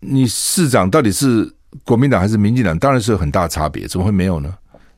[0.00, 1.52] 你市长到底是
[1.84, 2.78] 国民党还是民进党？
[2.78, 4.54] 当然是有很大差别，怎么会没有呢？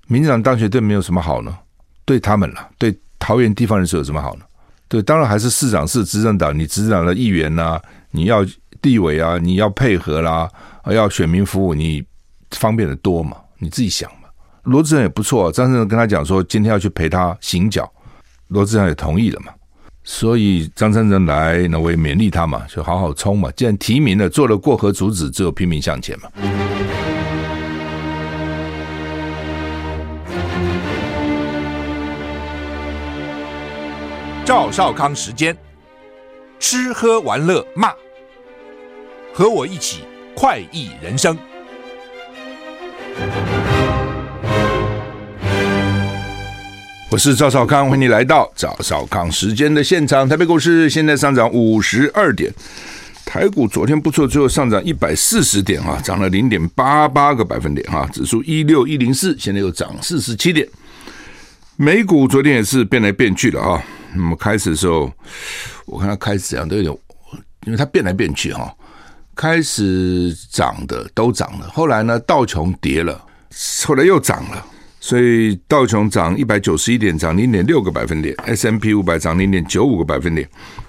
[0.06, 1.56] 民进党当选对没有什么好呢？
[2.04, 4.44] 对他们了，对桃园地方人士有什么好呢？
[4.88, 8.44] 对，当然还是市长是执政党，你执政党的议员呐、你要
[8.82, 10.50] 地委啊，你要配合啦，
[10.86, 12.04] 要选民服务，你
[12.50, 13.36] 方便的多嘛？
[13.58, 14.28] 你自己想嘛。
[14.64, 17.90] 罗志祥也不错，张善政跟他讲说，今天要去陪他行脚，
[18.48, 19.52] 罗志祥也同意了嘛。
[20.12, 23.48] 所以张善政来，那我也勉励他嘛，就好好冲嘛。
[23.52, 26.28] 既然提名了，做了过河卒子，只有拼命向前嘛。
[34.44, 35.56] 赵少康时间，
[36.58, 37.92] 吃喝玩乐骂，
[39.32, 40.00] 和我一起
[40.34, 41.38] 快意人生。
[47.10, 50.28] 我是赵少康，欢迎你来到赵少康时间的现场。
[50.28, 52.54] 台北股市现在上涨五十二点，
[53.26, 60.68] 台股昨天不错，最后上涨一百四十点啊，涨了零点八八个百分点哈，指数一六一零四，现在又涨四十七点。
[61.74, 63.82] 美股昨天也是变来变去了啊。
[64.14, 65.12] 那么开始的时候，
[65.86, 66.92] 我看它开始涨都有，
[67.66, 68.72] 因为它变来变去哈。
[69.34, 73.20] 开始涨的都涨了，后来呢道琼跌了，
[73.84, 74.64] 后来又涨了，
[75.02, 80.46] 所以道琼涨一百九十一点，涨零点六个百分点；S M P 五百涨零点九五个百分点；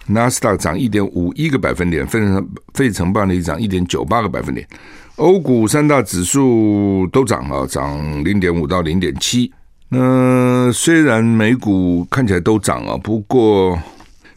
[0.07, 4.67] 纳斯达克涨一点五一个百分点；费城费城半导涨一点九八个百分点；
[5.15, 9.51] 欧股三大指数都涨啊，涨零点五到零点七。
[9.87, 13.79] 那虽然美股看起来都涨啊，不过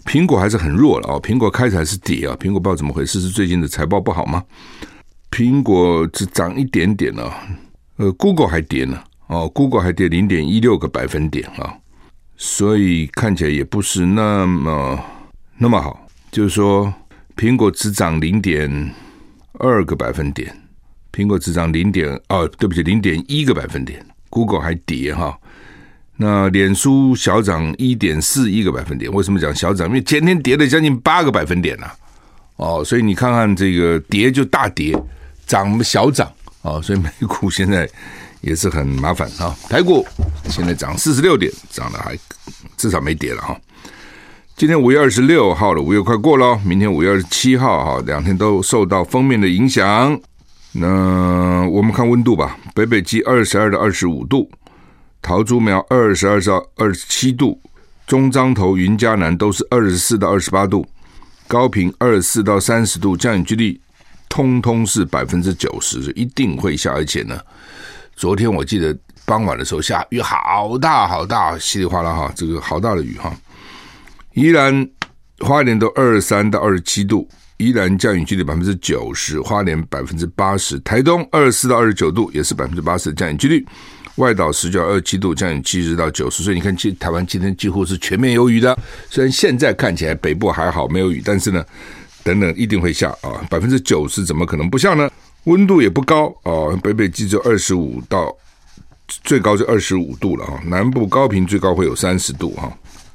[0.05, 1.19] 苹果还是很弱了啊。
[1.19, 4.43] 苹果开始还是跌啊，苹果不知道怎么回事，是最近的财报不好吗？
[5.33, 7.33] 苹果只涨一点点了，
[7.97, 11.75] 呃，Google 还跌呢，哦，Google 还跌零点一六个百分点啊，
[12.37, 15.03] 所以看起来也不是那么
[15.59, 16.07] 那么好。
[16.31, 16.93] 就是说，
[17.37, 18.93] 苹果只涨零点
[19.61, 20.55] 二个百分点，
[21.13, 25.39] 苹果只涨零点哦，对不起，零点一个百分点，Google 还跌哈。
[26.17, 29.87] 那脸书小涨一点四一个百分点，为什么讲小涨？
[29.89, 31.97] 因为前天跌了将近八个百分点呐、啊，
[32.57, 34.97] 哦，所以你看看这个跌就大跌，
[35.47, 36.31] 涨小涨
[36.63, 37.89] 哦，所以美股现在
[38.45, 39.57] 也是很麻烦啊。
[39.69, 40.07] 台股
[40.49, 42.17] 现在涨四十六点，涨得还
[42.77, 43.59] 至少没跌了哈。
[44.57, 50.19] 今天五月二十六号了，五月快过了，明天五月二十七号哈，两天都受到封面的影响。
[50.73, 54.51] 那我们看温度吧，北北基二十二到二十五度。
[55.23, 57.59] 桃竹苗二十二到二十七度，
[58.07, 60.87] 中彰投、云嘉南都是二十四到二十八度，
[61.49, 63.81] 高屏二十四到三十度，降雨几率
[64.29, 66.93] 通通是百分之九十，一定会下。
[66.93, 67.41] 而且呢，
[68.17, 73.35] 昨天我记得傍晚的时候下雨好大好大，稀里哗啦哈，这个好大的雨哈。
[74.35, 74.89] 宜兰
[75.39, 83.65] 花莲都二十三到二十七度，宜兰降雨几率百分之九十，花莲百分之八十，台东二十四到二十九度，也是百分之八十的降雨几率。
[84.17, 88.79] 外岛十九二七度，降雨七十到九十，所以你看，其实台湾今天几乎是全面有雨的。
[89.11, 91.65] 虽然现在看起来北部还好没有雨，但是呢，
[92.23, 95.11] 等等一定会下啊，百分之九十怎么可能不下呢？
[95.45, 98.35] 温度也不高啊，北北基就二十五到
[99.07, 102.73] 最高就二十五度了哈，南部高屏最高会有三十度哈。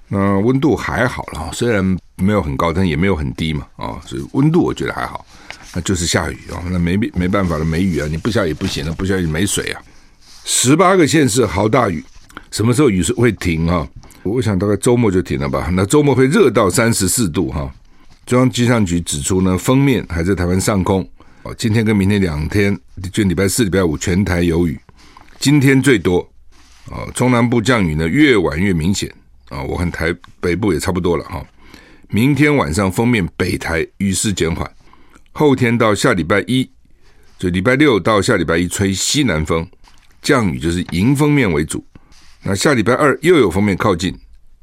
[0.08, 1.84] 那温度还好了，虽然
[2.16, 5.26] 没有很高，但也没有很低嘛啊，所以温度我觉得还好。
[5.74, 9.82] 那就是下雨啊，那没没办法了，没雨啊，你不下也不行了，不下雨没水啊。
[10.46, 12.04] 十八个县市豪大雨，
[12.50, 13.88] 什么时候雨是会停啊？
[14.24, 15.70] 我想大概周末就停了吧。
[15.74, 17.72] 那周末会热到三十四度哈。
[18.26, 21.08] 中央气象局指出呢，锋面还在台湾上空。
[21.44, 22.78] 哦，今天跟明天两天，
[23.14, 24.78] 就礼拜四、礼拜五全台有雨。
[25.40, 26.20] 今天最多
[26.92, 29.10] 啊，中南部降雨呢越晚越明显
[29.48, 29.64] 啊。
[29.64, 31.46] 我看台北部也差不多了哈。
[32.10, 34.70] 明天晚上封面北台雨势减缓，
[35.32, 36.70] 后天到下礼拜一，
[37.38, 39.66] 就礼拜六到下礼拜一吹西南风。
[40.22, 41.82] 降雨就是迎锋面为主，
[42.44, 44.14] 那下礼拜二又有封面靠近，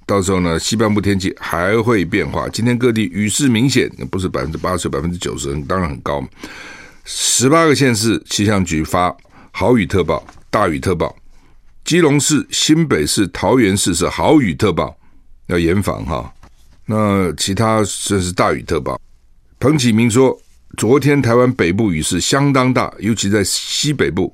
[0.06, 2.48] 到时候呢，西半部天气还会变化。
[2.48, 6.24] 今天各地雨势明显，不是百分之八十、百分之九十，当然很高。
[7.04, 9.14] 十八个县市气象局发
[9.50, 11.14] 豪雨特报、大雨特报，
[11.84, 14.96] 基隆市、新北市、桃园市是豪雨特报，
[15.48, 16.32] 要严防哈。
[16.84, 19.00] 那其他这是大雨特报。
[19.58, 20.38] 彭启明说，
[20.76, 24.32] 昨天台湾北部雨势相当大，尤其在西北部。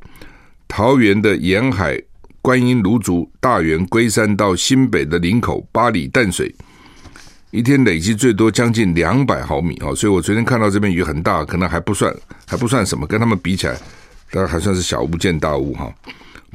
[0.69, 2.01] 桃园的沿海、
[2.43, 6.53] 观音、芦竹、大园、龟山到新北的林口、八里、淡水，
[7.53, 9.95] 一天累积最多将近两百毫米啊！
[9.95, 12.13] 所以我昨天看到这边雨很大，可能还不算
[12.45, 13.75] 还不算什么，跟他们比起来，
[14.33, 15.95] 大概还算是小巫见大巫哈。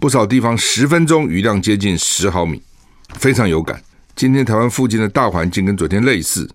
[0.01, 2.61] 不少地方十分钟雨量接近十毫米，
[3.15, 3.81] 非常有感。
[4.13, 6.49] 今天台湾附近的大环境跟昨天类似，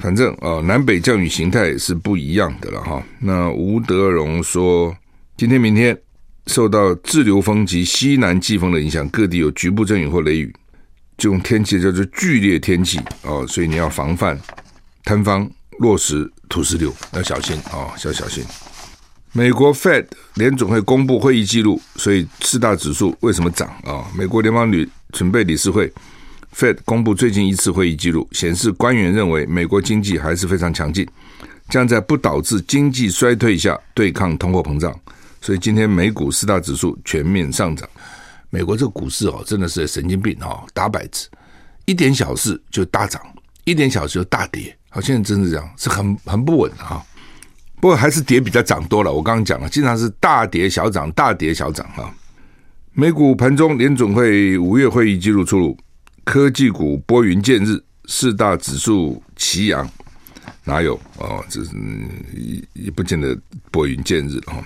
[0.00, 3.02] 反正哦，南北降雨形态是不一样的了哈。
[3.20, 4.94] 那吴德荣说，
[5.36, 5.96] 今天明天
[6.46, 10.54] 受到滞留风及西南季风的影响，各地有局部阵雨或雷雨，
[11.18, 14.38] 这种天气叫做剧烈天气哦，所以你要防范
[15.04, 15.48] 坍方、
[15.80, 18.44] 落石、土石流，要小心哦，要小心。
[19.32, 24.06] 美国 Fed 联总会公布会议记录，所以四大指数为什么涨啊？
[24.16, 25.92] 美国联邦理准备理事会
[26.54, 31.06] Fed 公布最近一次会议记录，显示官员认为美国经济还是非常强劲，
[31.68, 34.98] 将在不导致经济衰退下对抗通货膨胀。
[35.46, 37.88] 所以今天美股四大指数全面上涨。
[38.50, 41.28] 美国这个股市哦，真的是神经病哦，打摆子，
[41.84, 43.22] 一点小事就大涨，
[43.62, 44.76] 一点小事就大跌。
[44.88, 47.00] 好，现在真是这样，是很很不稳的哈。
[47.80, 49.12] 不过还是跌比较涨多了。
[49.12, 52.12] 我刚刚讲了，经常是大跌小涨，大跌小涨哈。
[52.92, 55.78] 美股盘中联准会五月会议记录出炉，
[56.24, 59.88] 科技股拨云见日，四大指数齐扬，
[60.64, 61.44] 哪有哦？
[61.48, 61.70] 这是
[62.72, 63.38] 也不见得
[63.70, 64.60] 拨云见日哈。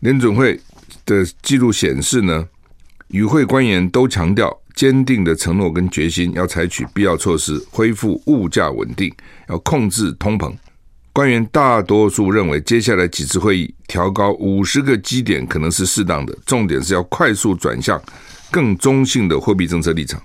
[0.00, 0.58] 联准会
[1.04, 2.48] 的记录显示呢，
[3.08, 9.12] 与会官员都强调坚定的承诺跟决心，要采取必要措施恢复物价稳定，
[9.48, 10.52] 要控制通膨。
[11.12, 18.00] 官员大多数认为，接下来几次会议调高五十个基点可能是适当的，重点是要快速转向
[18.50, 20.22] 更中性的货币政策立场。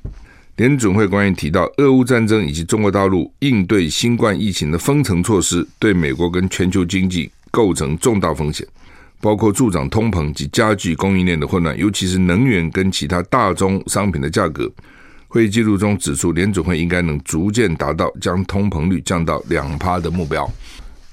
[0.56, 8.66] 联准会官员提到，俄乌战争以及中国大陆应对新冠疫情的封城措施，对美国跟全球经济构成重大风险，
[9.21, 14.71] 包括助长通膨及加剧供应链的混乱，尤其是能源跟其他大宗商品的价格。
[15.27, 20.50] 会议记录中指出，联准会应该能逐渐达到将通膨率降到两趴的目标。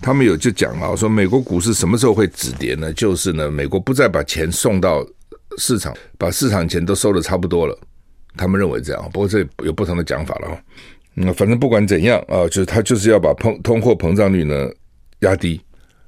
[0.00, 2.92] 他们有就讲了，说美国股市什么时候会止跌呢？
[2.92, 5.04] 就是呢，美国不再把钱送到
[5.58, 7.78] 市场，把市场钱都收的差不多了。
[8.36, 10.60] 他们认为这样，不过这有不同的讲法了。
[11.14, 14.68] 那反正不管怎样啊，就是他就是要把通通货膨胀率呢
[15.20, 15.60] 压低。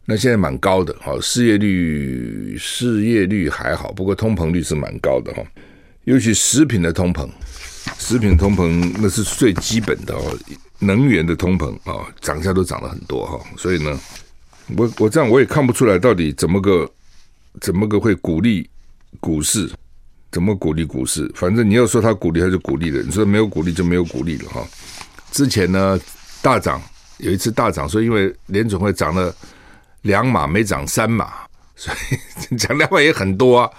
[0.06, 5.42] 那现在蛮高的，哈，失业率失业率还好，不过通膨率是蛮高的哈，
[6.04, 7.28] 尤其食品的通膨。
[7.98, 10.38] 食品通膨那是最基本的哦，
[10.78, 14.00] 能源的通膨啊，涨价都涨了很多哈，所以呢，
[14.76, 16.90] 我我这样我也看不出来到底怎么个
[17.60, 18.68] 怎么个会鼓励
[19.20, 19.70] 股市，
[20.32, 21.30] 怎么鼓励股市？
[21.34, 24.66] 反正你要说他鼓励，他就鼓励了；你说没有鼓励，就没有鼓励了哈。
[25.30, 26.00] 之前呢
[26.40, 26.80] 大涨，
[27.18, 29.34] 有一次大涨，所以因为联准会涨了
[30.04, 31.28] 两码，没涨三码，
[31.76, 33.70] 所以涨两码也很多啊。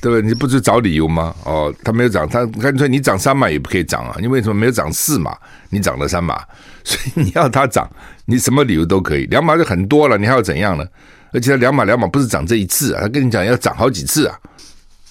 [0.00, 0.28] 对不对？
[0.28, 1.34] 你不是找理由吗？
[1.46, 4.14] 哦，他没有涨，他干脆你涨三码也不可以涨啊！
[4.20, 5.34] 你为什么没有涨四码？
[5.70, 6.38] 你涨了三码，
[6.84, 7.90] 所以你要他涨，
[8.26, 9.24] 你什么理由都可以。
[9.28, 10.84] 两码就很多了，你还要怎样呢？
[11.32, 14.38] 而且他两码两码不是涨这一次啊，他跟你讲要涨好几次啊。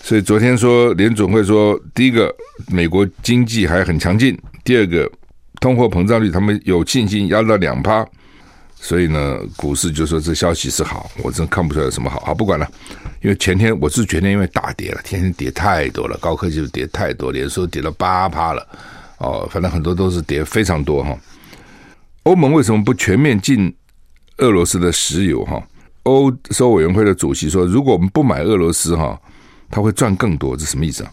[0.04, 2.32] 所以昨天说联总会说，第一个
[2.68, 5.12] 美国经济还很强劲，第二个
[5.60, 8.06] 通货膨胀率他们有信心压到两趴。
[8.84, 12.20] 所以呢，股市就说这消息是好，我真看不出来有什么好。
[12.20, 12.70] 好，不管了，
[13.22, 18.68] 因为前天我是觉得因为大跌了，天天跌太多了，高科技就跌太多，连说跌了八趴了，
[19.20, 21.18] 哦，反正很多都是跌非常多哈。
[22.24, 23.74] 欧盟为什么不全面禁
[24.40, 25.66] 俄罗斯的石油哈？
[26.04, 29.18] 欧洲委员会的主席说，如果我们不买俄罗斯哈，
[29.72, 31.12] 他会赚更多，这什么意思啊？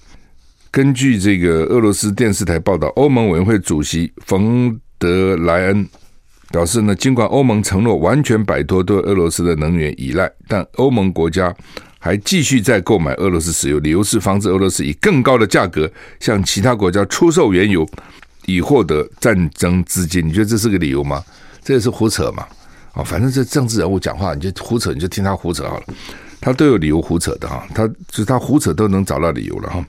[0.73, 5.89] 根据这个俄罗斯电视台报道，欧盟委员会主席冯德莱恩。
[6.51, 11.55] 表示呢，尽管欧盟承诺完全摆脱对俄罗斯的能源依赖，但欧盟国家
[11.99, 17.89] 还继续在购买俄罗斯石油，理由是防止俄罗斯以更高的价格向其他国家出售原油，
[18.47, 20.27] 以获得战争资金。
[20.27, 21.23] 你觉得这是个理由吗？
[21.63, 22.45] 这也是胡扯嘛！
[22.95, 25.85] 啊，反正这政治人物讲话，你就胡扯，你就听他胡扯好了。
[26.41, 29.87] 他都有理由胡扯的哈，他就是他胡扯都能找到理由了哈。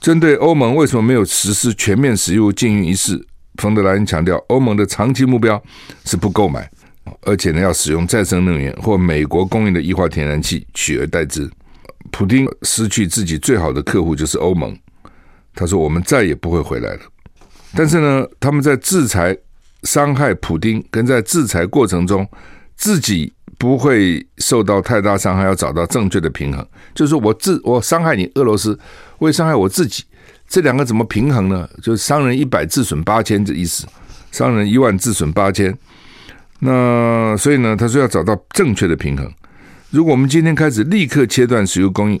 [0.00, 3.26] 针对欧盟为什么没有实施全面石油禁运一事？
[3.58, 5.62] 冯德莱恩强调，欧盟的长期目标
[6.04, 6.70] 是不购买，
[7.22, 11.48] 而且呢要使用再生能源或美国供应的液化天然气取而代之。
[12.10, 14.74] 普丁失去自己最好的客户就是欧盟，
[15.54, 17.00] 他说我们再也不会回来了。
[17.74, 19.36] 但是呢，他们在制裁
[19.82, 22.26] 伤害普丁，跟在制裁过程中
[22.76, 28.78] 自己不会受到太大伤害，要找到正确的平衡，就是说我自我伤害你俄罗斯，
[29.18, 30.04] 我也伤害我自己。
[30.48, 31.68] 这两个怎么平衡呢？
[31.82, 33.86] 就是商人一百自损八千的意思，
[34.32, 35.76] 商人一万自损八千。
[36.60, 39.30] 那所以呢，他说要找到正确的平衡。
[39.90, 42.20] 如果我们今天开始立刻切断石油供应，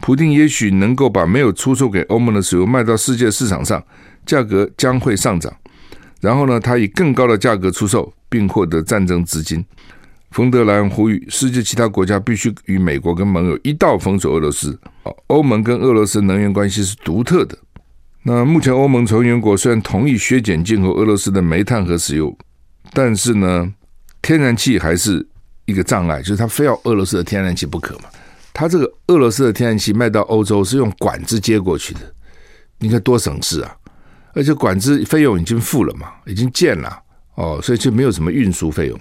[0.00, 3.82] 普丁也许能够把没有出售给欧盟的石油卖到世界市场上，
[4.24, 5.54] 价格将会上涨。
[6.20, 9.64] 然后呢，他以更高的价格出售，并获得战争资金。
[10.30, 14.78] 冯德莱恩呼吁世界其他国家必须与美国跟盟友一道封锁俄罗斯。
[15.28, 17.56] 欧盟跟俄罗斯能源关系是独特的。
[18.28, 22.36] 那目前欧盟成员国虽然同意削减进口俄罗斯的煤炭和石油，
[22.92, 23.72] 但是呢，
[24.20, 25.24] 天然气还是
[25.64, 28.06] 一个障碍，就是他非要俄罗斯的天然气不可嘛。
[28.52, 32.00] 他这个俄罗斯的天然气卖到欧洲是用管子接过去的，
[32.80, 33.72] 你看多省事啊！
[34.32, 36.98] 而且管子费用已经付了嘛，已经建了
[37.36, 39.00] 哦，所以就没有什么运输费用。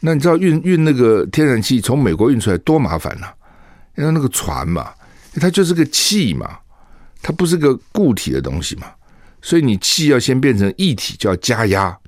[0.00, 3.28] 那你知道运运那个天然气从美国运出来多麻烦呐、
[3.94, 4.90] 因为那个船嘛，
[5.34, 6.58] 它就是个气嘛，
[7.24, 8.86] 它不是个固体的东西嘛，
[9.40, 11.98] 所以你气要先变成液体，就要加压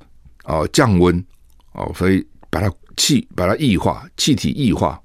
[0.44, 1.25] 哦，降温
[1.73, 5.00] 哦，所以把它气把它液化，气体液化，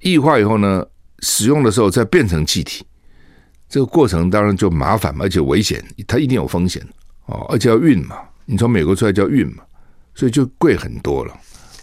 [0.00, 0.84] 液化以后呢？
[1.20, 2.84] 使用的时候再变成气体，
[3.70, 6.86] 这个过程当然就麻烦嘛，而且危险，它一定有风险
[7.24, 9.64] 哦，而且要运嘛，你从美国出来就要运嘛，
[10.14, 11.34] 所以就贵很多了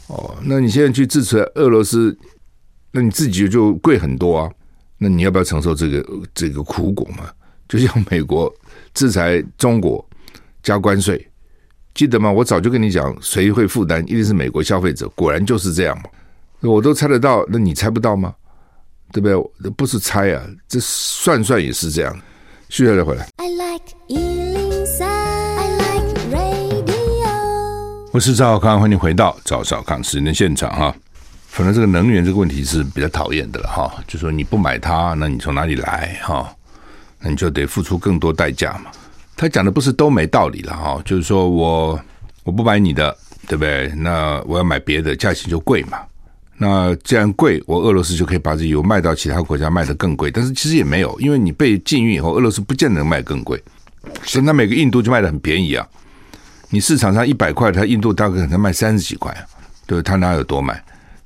[0.06, 0.38] 哦。
[0.44, 2.16] 那你现在去制裁俄罗斯，
[2.92, 4.52] 那你自己就贵很多啊。
[5.00, 7.28] 那你要不要承受这个这个苦果嘛？
[7.68, 8.54] 就像美国
[8.94, 10.06] 制裁中国
[10.62, 11.28] 加关税，
[11.94, 12.32] 记得吗？
[12.32, 14.04] 我早就跟你讲，谁会负担？
[14.04, 15.08] 一定是美国消费者。
[15.10, 16.04] 果然就是这样嘛，
[16.62, 18.34] 我都猜得到，那你猜不到吗？
[19.12, 19.28] 对不
[19.62, 19.72] 对？
[19.72, 22.20] 不是猜啊，这算算也是这样。
[22.70, 23.28] 续下再回来。
[23.38, 27.30] I like 103, I like radio。
[28.12, 30.96] 我是赵少康，欢迎回到赵少康时间的现场哈。
[31.48, 36.52] 反正这个能源这个问题是比较讨厌的了哈，就说你不买它，那你从哪里来哈？
[37.30, 38.92] 你就得付出更多代价嘛。
[39.36, 42.00] 他讲的不是都没道理了哈，就是说我
[42.44, 43.16] 我不买你的，
[43.48, 43.88] 对不对？
[43.96, 45.98] 那我要买别的，价钱就贵嘛。
[46.56, 50.30] 那既然贵，我俄罗斯就可以把这油卖到其他国家卖得更贵。
[50.30, 53.62] 但是其实也没有，因为你被禁运以后，俄罗斯不见得能卖更贵。
[54.24, 55.86] 所以那每个印度就卖得很便宜啊。
[56.70, 59.36] 你市场上一百块，它印度大概可能卖三十几块。
[59.86, 60.82] 对，它哪有多卖？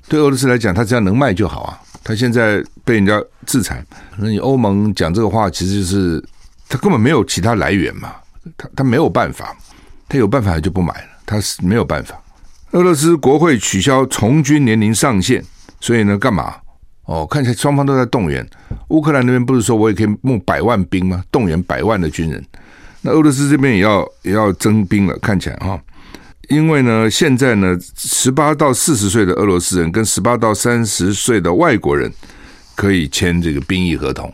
[0.08, 1.78] 对俄罗斯来讲，它只要能卖就好啊。
[2.08, 3.84] 他现在被人家制裁，
[4.16, 6.24] 那你欧盟讲这个话，其实就是
[6.66, 8.14] 他根本没有其他来源嘛。
[8.56, 9.54] 他他没有办法，
[10.08, 12.18] 他有办法就不买了，他是没有办法。
[12.70, 15.44] 俄罗斯国会取消从军年龄上限，
[15.82, 16.54] 所以呢，干嘛？
[17.04, 18.48] 哦，看起来双方都在动员。
[18.88, 21.22] 乌克兰那边不是说我也可以募百万兵吗？
[21.30, 22.42] 动员百万的军人。
[23.02, 25.78] 那俄罗斯这边也要也要征兵了，看起来哈。
[26.48, 32.12] 因为呢，现在呢，十八到四十岁的俄罗斯人跟十八到三十岁的外国人
[32.74, 34.32] 可以签这个兵役合同，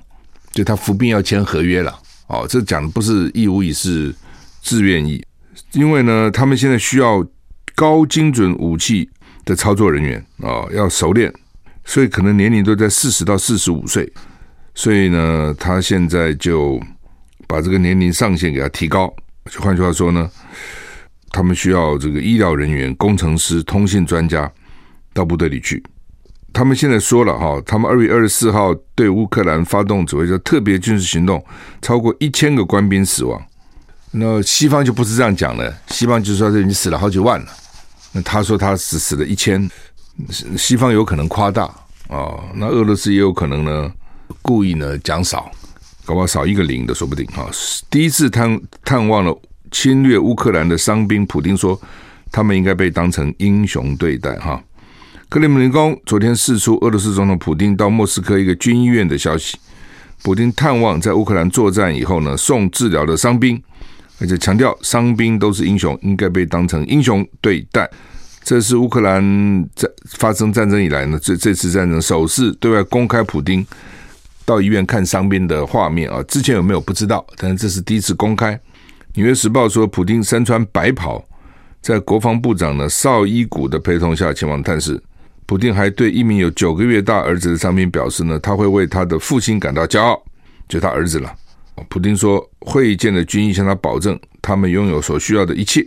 [0.53, 1.99] 就他服兵要签合约了。
[2.27, 4.15] 哦，这讲的不是义务役，是
[4.63, 5.25] 自愿役。
[5.73, 7.25] 因为呢，他们现在需要。
[7.77, 9.11] 高精准武器
[9.45, 11.35] 的操作人员啊、哦，要熟练，
[11.85, 14.09] 所以可能年龄都在四十到四十五岁，
[14.77, 16.81] 所以呢，他现在就
[17.49, 19.13] 把这个年龄上限给他提高。
[19.51, 20.31] 就换句话说呢，
[21.35, 24.49] 他们需要这个医疗人员、工程师、通信专家
[25.13, 25.83] 到部队里去。
[26.53, 31.45] 他们现在说了哈，他们二月二十四号对乌克兰发动所谓的特别军事行动，
[31.83, 33.45] 超过一千个官兵死亡。
[34.13, 37.47] 那西方就不是这样讲了，西方就说这已经死了好几万了。
[38.13, 39.69] 那他说他只死了一千，
[40.57, 41.65] 西方有可能夸大
[42.07, 43.93] 啊、那俄罗斯也有可能呢
[44.41, 45.51] 故意呢讲少，
[46.05, 47.51] 搞不好少一个零的说不定哈、
[47.91, 49.37] 第一次探探望了
[49.75, 51.79] 侵略乌克兰的伤兵，普丁说
[52.31, 54.63] 他们应该被当成英雄对待哈。
[55.29, 59.59] 克里姆林宫昨天释出俄罗斯总统普丁到莫斯科一个军医院的消息，
[60.23, 63.61] 普丁探望在乌克兰作战以后呢送治疗的伤兵。
[64.21, 67.91] 而且强调伤兵都是英雄，应该被当成英雄对待。
[68.45, 73.67] 这是乌克兰在发生战争以来呢，这这次战争首次对外公开普丁
[74.45, 76.23] 到医院看伤兵的画面啊！
[76.29, 78.55] 之前有没有不知道，但是这是第一次公开。
[79.17, 81.25] 《纽约时报》说，普丁身穿白袍，
[81.81, 85.01] 在国防部长呢绍伊古的陪同下前往探视。
[85.47, 90.21] 普丁还对一名有九个月大儿子的伤兵表示呢，他会为他的父亲感到骄傲，
[90.69, 91.33] 就他儿子了。
[91.89, 95.87] 普丁说，会见的军医向他保证，他们拥有所需要的一切，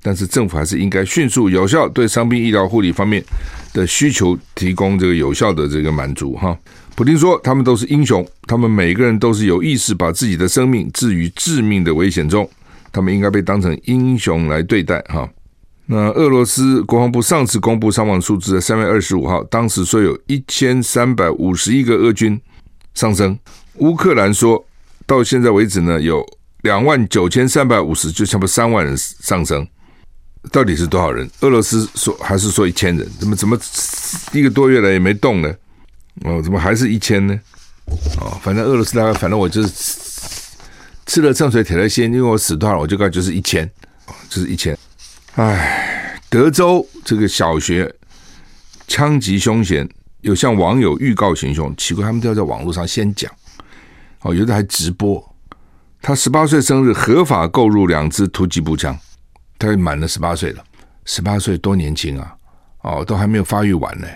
[0.00, 3.24] 但是政府还是应该迅速有效对伤兵医疗护理方面
[3.72, 6.36] 的需求提供这个有效的这个满足。
[6.36, 6.56] 哈，
[6.94, 12.48] 普丁说，他们都是英雄，他们每个人都是有意识把自己的生命置于致命的危险中，
[12.92, 15.00] 他们应该被当成英雄来对待。
[15.08, 15.28] 哈，
[15.86, 22.40] 那俄罗斯国防部上次公布伤亡数字在三月二十五号，当时说有一千三百五十一个俄军
[22.94, 23.38] 丧生，
[23.76, 24.64] 乌克兰说。
[25.06, 26.24] 到现在为止呢，有
[26.62, 29.66] 两万九千三百五十，就差不多三万人丧生。
[30.52, 31.28] 到底是多少人？
[31.40, 33.04] 俄罗斯说还是说一千人？
[33.18, 33.58] 怎么怎么
[34.32, 35.52] 一个多月了也没动呢？
[36.22, 37.36] 哦，怎么还是一千呢？
[38.20, 39.68] 哦，反正俄罗斯大概，反正我就是
[41.10, 43.68] 吃了秤水铁了心，因为我死多少我就告就是一千，
[44.28, 44.78] 就是一千。
[45.34, 47.92] 唉，德州这个小学
[48.86, 49.88] 枪击凶嫌，
[50.20, 53.28] 有向网友预告行凶，奇怪，他们都要在网络上先讲。
[54.20, 55.20] 哦，有的还直播。
[56.00, 58.96] 他十八岁生日，合法购入两支突击步枪，
[59.58, 60.62] 他满了十八岁了。
[61.06, 62.36] 十八岁多年轻啊！
[62.82, 64.06] 哦，都还没有发育完呢。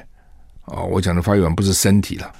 [0.66, 2.32] 哦，我讲的发育完不是身体了。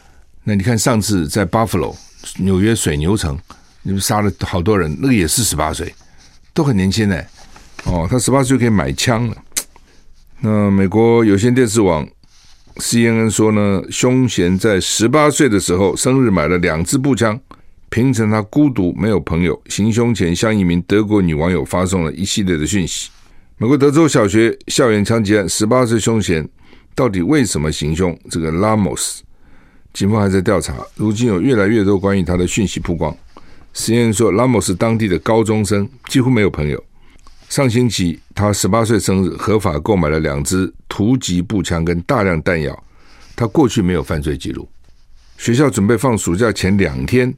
[0.45, 1.97] 那你看上次在 Buffalo
[2.37, 3.37] 纽约水牛城，
[3.85, 5.95] 你们杀了好多人，那个也是十八岁，
[6.53, 7.17] 都很年轻呢。
[7.85, 9.37] 哦，他十八岁就可以买枪了。
[10.41, 12.09] 那美国有线电视网
[12.77, 17.39] CNN 说呢，凶嫌在十八岁的时候生日买了两支步枪。
[17.91, 23.09] 平成他孤独没有朋友，行凶前向一名德国女网友发送了一系列的讯息。
[23.57, 26.49] 美国德州小学校园枪击案，十八岁凶嫌
[26.95, 28.19] 到底为什么行凶？
[28.29, 29.23] 这个拉莫斯，
[29.93, 30.75] 警方还在调查。
[30.97, 33.17] 如今有越来越多关于他的讯息曝光。
[33.75, 36.83] 实验说，拉莫斯当地的高中生，几乎没有朋友。
[37.49, 42.85] 上星期他十八岁生日，合法购买了两支突击步枪跟大量弹药。
[43.37, 44.69] 他过去没有犯罪记录。
[45.37, 47.35] 学校准备放暑假前两天。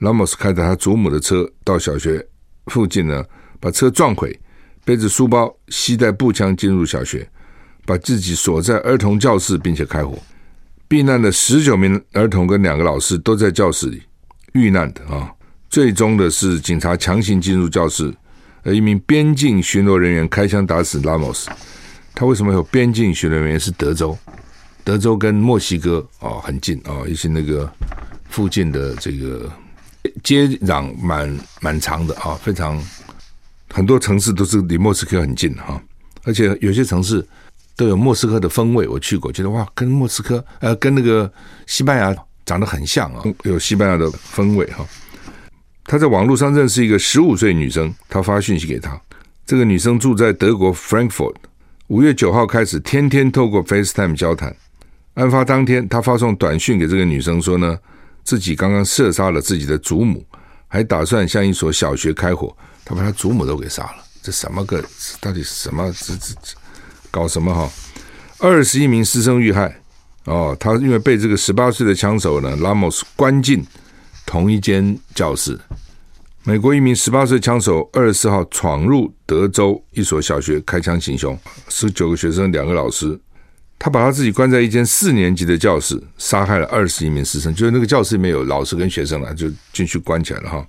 [0.00, 2.24] 拉莫斯开着他祖母的车到小学
[2.66, 3.24] 附近呢，
[3.58, 4.38] 把车撞毁，
[4.84, 7.28] 背着书包，携带步枪进入小学，
[7.84, 10.16] 把自己锁在儿童教室，并且开火。
[10.86, 14.02] 避难的十九名儿童跟两个老师都在教室里
[14.52, 15.32] 遇难的啊。
[15.70, 18.14] 最终的是警察强行进入教室，
[18.62, 21.50] 而一名边境巡逻人员开枪打死拉莫斯。
[22.14, 23.60] 他为什么有边境巡逻人员？
[23.60, 24.16] 是德州，
[24.82, 27.70] 德州跟墨西哥哦很近哦，一些那个
[28.28, 29.50] 附近的这个。
[30.22, 32.82] 接壤蛮蛮长的啊，非常
[33.68, 35.80] 很多城市都是离莫斯科很近哈，
[36.22, 37.24] 而且有些城市
[37.76, 38.88] 都有莫斯科的风味。
[38.88, 41.30] 我去过，觉得哇，跟莫斯科呃，跟那个
[41.66, 44.86] 西班牙长得很像啊，有西班牙的风味哈。
[45.90, 49.00] 他在网络上认识一个十五岁女生，他发讯息给她。
[49.46, 51.34] 这个女生住在德国 Frankfurt，
[51.86, 54.54] 五月九号开始天天透过 FaceTime 交谈。
[55.14, 57.78] 案发当天，他发送短讯给这个女生说呢。
[58.24, 60.22] 自己刚刚射杀了自己的祖母，
[60.66, 62.54] 还打算向一所小学开火。
[62.84, 64.84] 他把他祖母都给杀了，这什么个？
[65.18, 65.90] 到底什么？
[65.98, 66.54] 这这这
[67.10, 67.70] 搞什么哈？
[68.40, 69.74] 二十一名师生遇害
[70.24, 70.54] 哦。
[70.60, 73.64] 他因为被这个十八岁的枪手呢，拉莫斯关进
[74.26, 75.58] 同一间教室。
[76.48, 83.20] 美国一名十八岁枪手二十四号闯入德州一所小学开枪行凶，十九个学生，两个老师。
[83.78, 87.54] 他把他自己关在一间四年级的教室，杀害了二十一名师生。
[87.54, 90.66] 就是那个教室里面有老师跟学生了，就进去关起来了哈。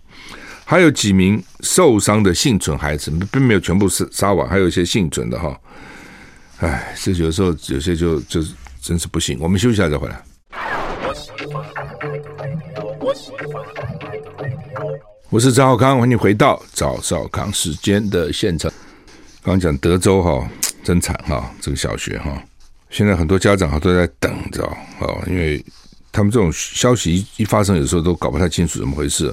[0.65, 5.57] 还有几名受伤的幸存孩子，并没有全部杀杀完，还有一些幸存的哈。
[6.57, 8.41] 哎，这有时候有些就就
[8.81, 9.37] 真是不行。
[9.39, 10.21] 我们休息一下再回来。
[15.31, 18.71] 我是赵少康，欢迎回到赵少康时间的现场。
[19.43, 20.49] 刚刚讲德州哈，
[20.83, 22.43] 真惨哈，这个小学哈。
[22.89, 24.63] 现在很多家长都在等着
[24.97, 25.63] 哦，因为
[26.11, 29.31] 他们这种消息一一发生，有时候都搞不太清楚怎么回事。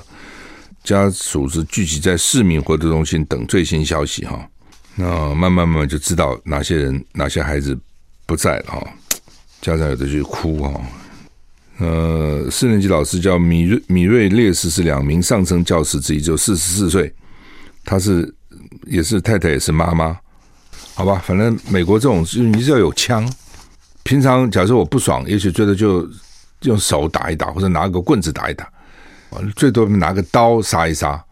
[0.85, 4.47] 家属是聚集在市民活动中心等最新消息哈，
[4.97, 7.77] 那慢慢慢慢就知道哪些人哪些孩子
[8.27, 8.87] 不在了哈。
[9.63, 10.79] 家长有的就哭哈。
[11.79, 17.13] 呃，四年级老师叫米瑞米瑞烈士，是两名上层教师之一，就四十四岁，
[17.85, 18.35] 他是
[18.87, 20.19] 也是太太也是妈妈，
[20.95, 23.31] 好吧，反正美国这种就你只要有枪。
[24.03, 26.09] 平常假设我不爽，也许觉得就
[26.63, 28.71] 用手打一打，或者拿个棍子打一打，
[29.57, 31.23] 最多拿个刀杀一杀。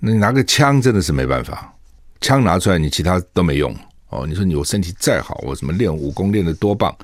[0.00, 1.72] 那你拿个枪真的是没办法，
[2.20, 3.74] 枪拿出来你其他都没用
[4.10, 4.26] 哦。
[4.28, 6.94] 你说你我身体再好，我什么练武功练得多棒，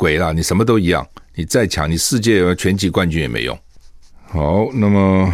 [0.00, 1.06] 鬼啦，你什么都一样。
[1.34, 3.54] 你再强，你世界拳击冠军也没用。
[4.28, 5.30] 好，那么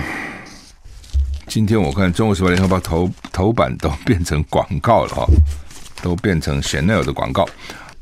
[1.46, 5.24] 今天我看《中国时报》联合报头头版都变成广告了哈，
[6.02, 7.48] 都变成 Chanel 的广告。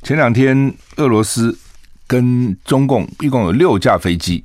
[0.03, 1.55] 前两天，俄罗斯
[2.07, 4.43] 跟中共一共有六架飞机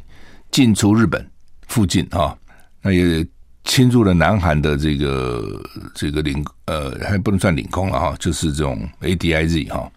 [0.51, 1.25] 进出日本
[1.69, 2.35] 附近啊，
[2.81, 3.25] 那也
[3.63, 5.61] 侵入了南韩的这个
[5.95, 9.89] 这个领呃，还不能算领空了哈，就是这种 ADIZ 哈，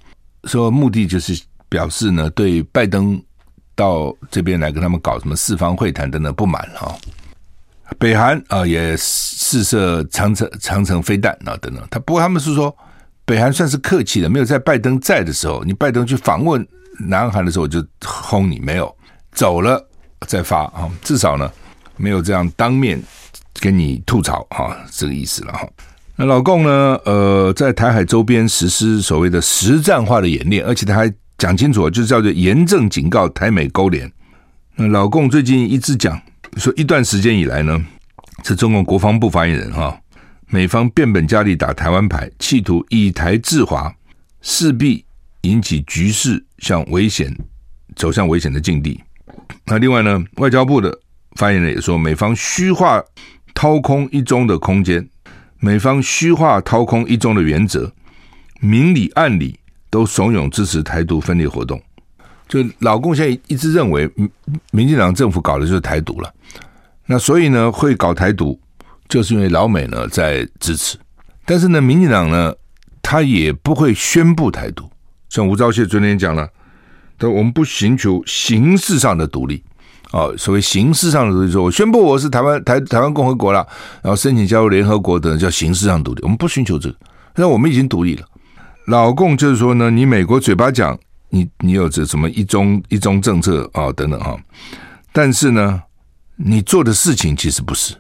[0.45, 3.19] 说目的就是表示呢，对拜登
[3.75, 6.95] 到这边来跟他们搞什么四方会谈等等不满哈。
[7.99, 12.77] 北韩啊也试射长城长城飞弹啊等等，他不过他们是说。
[13.25, 16.67] 北韩算是客气的，没有在拜登在的时候，你拜登去访问
[16.99, 18.95] 南韩的时候，就轰你；没有
[19.31, 19.81] 走了
[20.27, 21.49] 再发啊，至少呢
[21.97, 23.01] 没有这样当面
[23.61, 25.67] 跟你吐槽哈，这个意思了哈。
[26.17, 31.11] 那老共呢，呃，在台海周边实施所谓的实战化的演练，而且他还
[31.43, 34.09] 讲清楚，就是叫做严正警告台美勾连。
[34.77, 36.17] 那老共最近一直讲
[36.57, 37.85] 说，一段时间以来呢，
[38.45, 39.99] 是中共国防部发言人哈。
[40.47, 43.93] 美方变本加厉打台湾牌，企图以台制华，
[44.41, 45.05] 势必
[45.41, 47.37] 引起局势向危险
[47.97, 49.01] 走向危险的境地。
[49.67, 50.97] 那另外呢，外交部的
[51.35, 53.03] 发言人也说，美方虚化
[53.53, 55.05] 掏空一中的空间，
[55.59, 57.93] 美方虚化掏空一中的原则，
[58.61, 59.59] 明里暗里
[59.93, 61.79] 都怂恿支持台独分裂活动。
[62.49, 64.11] 就老共现在一直认为，
[64.71, 66.35] 民进党政府搞的就是台独了。
[67.05, 68.59] 那所以呢，会搞台独，
[69.07, 70.97] 就是因为老美呢在支持。
[71.45, 72.55] 但是呢，民进党呢，
[73.03, 74.89] 他也不会宣布台独。
[75.29, 76.49] 像吴钊燮昨天讲了，
[77.19, 79.63] 他说我们不寻求形式上的独立。
[80.13, 83.67] 哦，所谓形式上的独立，说我宣布我是台湾台台湾共和国了，
[84.03, 86.23] 然后申请加入联合国的叫形式上独立。
[86.23, 86.97] 我们不寻求这个，
[87.37, 88.27] 那我们已经独立了。
[88.87, 90.99] 老共就是说呢，你美国嘴巴讲
[91.31, 94.37] 你你有这什么一中一中政策啊、等等哈，
[95.13, 95.83] 但是呢，
[96.37, 97.95] 你做的事情其实不是，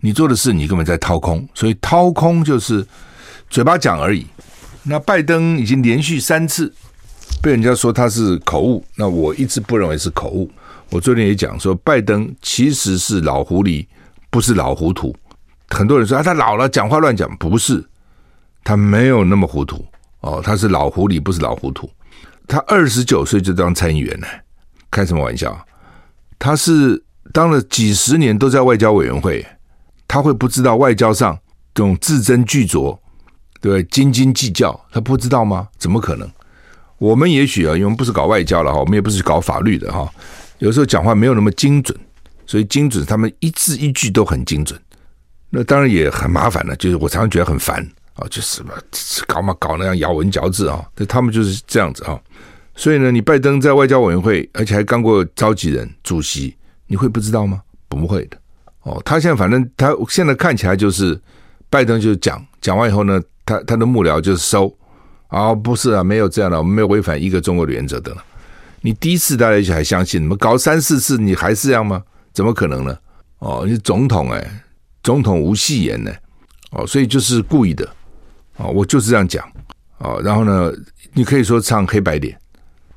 [0.00, 2.86] 你做的事你根本在掏空，所以掏空就是
[3.50, 4.26] 嘴巴讲而已。
[4.82, 6.72] 那拜登已经连续三次
[7.42, 10.50] 被人家说他是口误，那我一直不认为是口误。
[10.90, 13.86] 我昨天也讲说，拜登其实是老狐狸，
[14.30, 15.14] 不是老糊涂。
[15.68, 17.84] 很多人说啊，他老了，讲话乱讲，不是，
[18.62, 19.84] 他没有那么糊涂
[20.26, 21.88] 哦，他是老狐狸，不是老糊涂。
[22.48, 24.26] 他二十九岁就当参议员呢，
[24.90, 25.56] 开什么玩笑？
[26.38, 29.46] 他是当了几十年都在外交委员会，
[30.06, 31.38] 他会不知道外交上
[31.74, 32.98] 这种字斟句酌，
[33.60, 33.82] 对？
[33.84, 35.68] 斤斤计较，他不知道吗？
[35.78, 36.28] 怎么可能？
[36.98, 40.10] 我们也许啊，因为不是搞外交了哈，我们也不是搞法律的哈。
[40.58, 41.98] 有时候讲话没有那么精准，
[42.46, 44.80] 所以精准他们一字一句都很精准，
[45.50, 46.74] 那当然也很麻烦了。
[46.76, 48.72] 就是我常常觉得很烦啊，就是嘛
[49.26, 52.18] 搞嘛搞那样咬文嚼字啊，他们就是这样子啊。
[52.74, 56.54] 所以呢，你拜登在外交委员会，而且还当过召集人、主席，
[56.86, 57.62] 你会不知道吗？
[57.88, 58.36] 不会的
[58.82, 59.00] 哦。
[59.04, 61.18] 他现在反正他现在看起来就是
[61.70, 64.74] 拜登就讲讲完以后呢，他他的幕僚就是收
[65.28, 68.14] 啊，不是啊，没有这样的，我们没有违反一个中国的原则的。
[68.82, 72.02] 你第一次大家就还相信，怎么搞三四次你还是这样吗？
[72.32, 72.96] 怎么可能呢？
[73.38, 74.64] 哦，你总统哎，
[75.02, 76.12] 总统无戏言呢，
[76.72, 77.88] 哦，所以就是故意的，
[78.56, 79.46] 哦，我就是这样讲，
[79.98, 80.72] 哦，然后呢，
[81.12, 82.36] 你可以说唱黑白脸，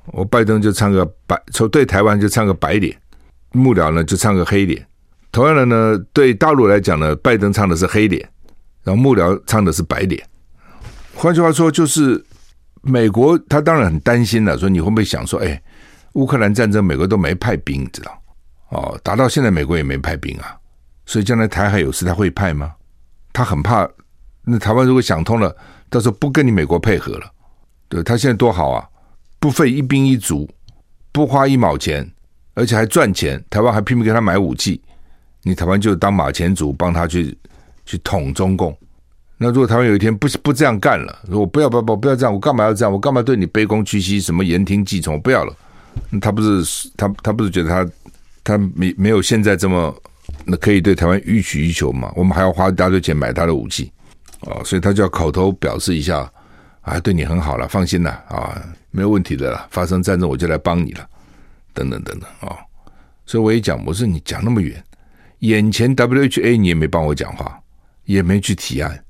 [0.08, 2.96] 我拜登就唱个白，从对台湾就唱个白脸，
[3.52, 4.86] 幕僚呢就唱个黑脸，
[5.32, 8.28] 同样的呢，对大陆来讲呢，拜登唱的是黑脸，
[8.84, 10.24] 然后幕僚唱的是白脸，
[11.14, 12.24] 换句话说就是
[12.82, 15.62] 美国他当然很担心了，说你会不会想说，哎。
[16.14, 18.22] 乌克兰战争，美国都没派兵，你知道？
[18.70, 20.58] 哦，打到现在，美国也没派兵啊。
[21.06, 22.74] 所以将来台海有事，他会派吗？
[23.32, 23.88] 他很怕。
[24.44, 25.56] 那台湾如果想通了，
[25.90, 27.32] 到时候不跟你美国配合了，
[27.88, 28.88] 对，他现在多好啊，
[29.40, 30.50] 不费一兵一卒，
[31.12, 32.10] 不花一毛钱，
[32.54, 33.44] 而且还赚钱。
[33.50, 34.82] 台湾还拼命给他买武器，
[35.44, 37.38] 你台湾就当马前卒，帮他去
[37.86, 38.76] 去捅中共。
[39.38, 42.92] 那如果台湾有一天不不这样干了，我不要不要不要这样，我干嘛要这样？
[42.92, 44.20] 我干嘛对你卑躬屈膝？
[44.20, 45.14] 什么言听计从？
[45.16, 45.56] 我不要了。
[46.22, 47.92] 他不是他他不是觉得他
[48.44, 49.94] 他没没有现在这么
[50.46, 52.12] 那可以对台湾予取予求嘛？
[52.16, 53.92] 我们还要花一大堆钱买他的武器
[54.42, 56.32] 哦，所以他就要口头表示一下
[56.82, 59.68] 啊，对你很好了，放心了啊，没有问题的了。
[59.70, 61.08] 发生战争我就来帮你了，
[61.74, 62.58] 等等等等啊。
[63.26, 64.84] 所以我也讲，我说你讲那么远，
[65.40, 67.60] 眼前 WHA 你也没帮我讲话，
[68.06, 69.04] 也没去提案，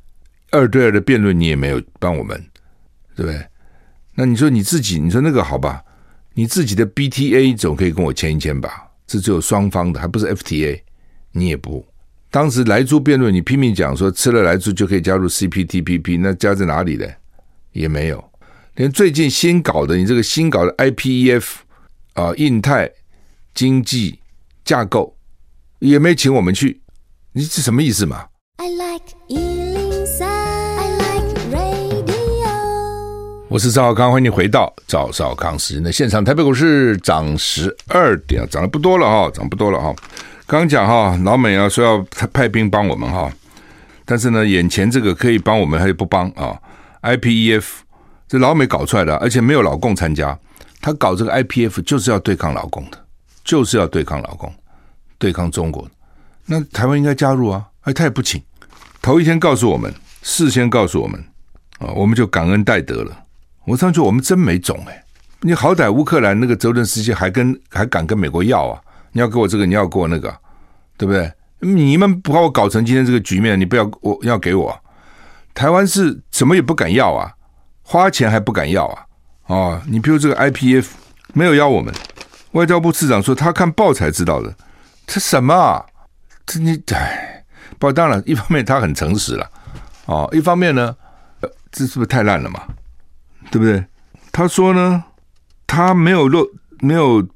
[0.51, 2.37] 二对二的辩论你也没有帮我们，
[3.15, 3.45] 对不对？
[4.15, 5.83] 那你说你自己，你说那个好吧？
[6.33, 8.89] 你自己的 BTA 总可以跟我签一签吧？
[9.07, 10.81] 这只有双方的，还不是 FTA。
[11.31, 11.85] 你也不，
[12.31, 17.07] 当时莱猪辩论，你拼命讲说吃了莱猪就可以加入 CPTPP，那加在哪里呢？
[17.71, 18.23] 也没有。
[18.75, 21.43] 连最近新搞的，你这个新搞的 IPEF
[22.13, 22.87] 啊，印太
[23.55, 24.19] 经济
[24.63, 25.17] 架构
[25.79, 26.79] 也没请我们去，
[27.33, 28.27] 你是什么意思嘛？
[33.49, 36.23] 我是赵少康，欢迎你回到赵少康时间的现场。
[36.23, 39.91] 台北股市涨十二点，涨得不多了哈，涨不多了哈。
[39.91, 43.31] 刚刚讲哈，老美啊说要派兵帮我们哈，
[44.03, 46.59] 但是呢，眼前这个可以帮我们，他就不帮啊。
[47.03, 47.63] IPEF
[48.27, 50.35] 这老美搞出来的，而且没有老共参加，
[50.81, 52.97] 他搞这个 IPF 就是要对抗老共的，
[53.43, 54.51] 就是要对抗老共，
[55.19, 55.88] 对抗中国。
[56.47, 58.41] 那台湾应该加入啊，哎，他也不请，
[59.03, 61.23] 头一天告诉我们，事先告诉我们
[61.77, 63.15] 啊，我们就感恩戴德了。
[63.65, 65.03] 我上去，我们真没种哎！
[65.41, 68.81] 你好歹乌克兰那个泽伦斯基还跟还敢跟美国要啊？
[69.11, 70.35] 你要给我这个，你要给我那个，
[70.97, 71.31] 对不对？
[71.61, 74.79] 你们不把我搞成今天这个局面，你不要我要给我。
[75.53, 77.33] 台湾是什么也不敢要啊，
[77.81, 79.05] 花钱还不敢要啊！
[79.47, 80.87] 哦，你比如这个 IPF
[81.33, 81.93] 没有要我们，
[82.51, 84.55] 外交部次长说他看报才知道的，
[85.05, 85.85] 这什么啊？
[86.45, 87.43] 这你哎，
[87.77, 89.49] 不当然一方面他很诚实了
[90.05, 90.95] 哦，一方面呢，
[91.41, 92.63] 呃这是不是太烂了嘛？
[93.51, 93.83] 对不对？
[94.31, 95.03] 他说呢，
[95.67, 96.47] 他没有落，
[96.79, 97.27] 没有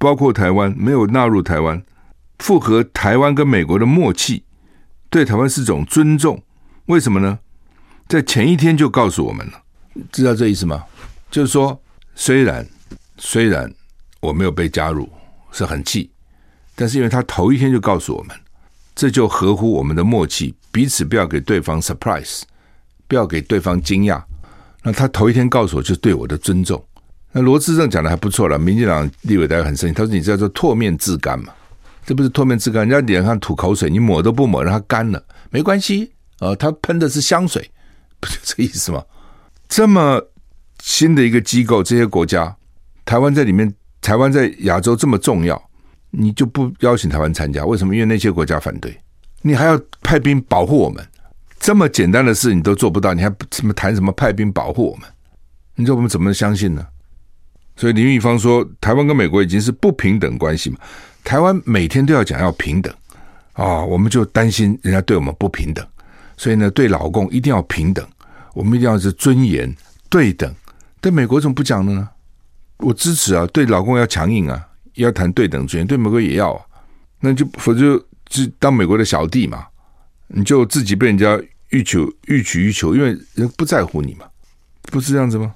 [0.00, 1.84] 包括台湾，没有纳入台湾，
[2.38, 4.44] 符合台湾跟美国的默契，
[5.10, 6.42] 对台湾是种尊重。
[6.86, 7.38] 为什么呢？
[8.08, 9.62] 在前一天就告诉我们了，
[10.10, 10.82] 知道这意思吗？
[11.30, 11.78] 就是说，
[12.14, 12.66] 虽然
[13.18, 13.70] 虽然
[14.20, 15.06] 我没有被加入，
[15.52, 16.10] 是很气，
[16.74, 18.34] 但是因为他头一天就告诉我们，
[18.94, 22.40] 这就合乎我们的默契，彼此不要给对方 surprise，
[23.06, 24.22] 不要给对方惊讶。
[24.82, 26.82] 那他头一天告诉我，就是对我的尊重。
[27.32, 31.52] 那罗志正讲的还不错了，民进党立委大家很生气，他说：“你这叫做唾面自干嘛？
[32.04, 36.56] 这不是唾面自干，人家脸上吐口水，你抹都不抹，让它干了，没关系啊、呃。
[36.56, 37.70] 他喷的是香水，
[38.18, 39.04] 不就这意思吗？
[39.68, 40.20] 这么
[40.82, 42.56] 新的一个机构，这些国家，
[43.04, 45.70] 台湾在里面，台湾在亚洲这么重要，
[46.10, 47.64] 你就不邀请台湾参加？
[47.64, 47.94] 为什么？
[47.94, 48.98] 因为那些国家反对，
[49.42, 51.06] 你还要派兵保护我们，
[51.60, 55.08] 这么简单的事你都做不到，你还什么谈什么派兵保护我们？
[55.76, 56.84] 你说我们怎么相信呢？”
[57.80, 60.76] 所以林玉芳说，台湾跟美国已经是不平等关系嘛？
[61.24, 62.94] 台湾每天都要讲要平等
[63.54, 65.82] 啊、我们就担心人家对我们不平等，
[66.36, 68.06] 所以呢，对老共一定要平等，
[68.52, 69.74] 我们一定要是尊严
[70.10, 70.54] 对等。
[71.00, 72.06] 对美国怎么不讲呢？
[72.76, 76.62] 我支持啊，对老共要强硬啊，要谈对等尊严，对美国也要啊，
[77.20, 79.66] 那就否则就当美国的小弟嘛，
[80.26, 81.40] 你就自己被人家
[81.70, 84.26] 欲求欲取欲求，因为人不在乎你嘛，
[84.82, 85.54] 不是这样子吗？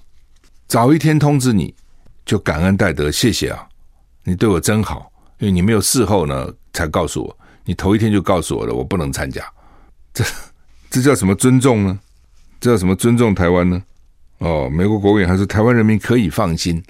[0.66, 1.74] 早一天通知你。
[2.24, 3.68] 就感恩戴德，谢谢啊！
[4.22, 9.44] 你对我真好，因为你没有事后呢才告诉我，你头一天就告诉我了，我不能参加，
[10.14, 10.24] 这
[10.88, 12.00] 这叫什么尊重呢？
[12.58, 13.82] 这叫什么尊重台湾呢？
[14.38, 16.82] 哦，美国国务院还说台湾人民可以放心，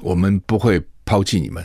[0.00, 1.62] 我们不会抛弃你们，